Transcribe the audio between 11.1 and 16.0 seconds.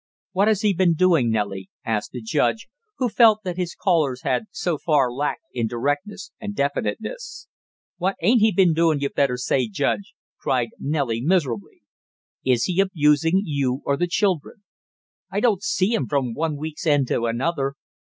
miserably. "Is he abusing you or the children?" "I don't see